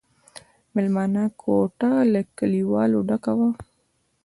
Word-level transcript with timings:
مېلمانه 0.73 1.23
کوټه 1.41 1.91
له 2.13 2.21
کليوالو 2.37 2.99
ډکه 3.09 3.33
وه. 3.37 3.49